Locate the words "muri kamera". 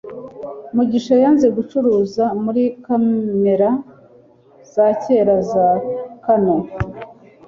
2.43-3.69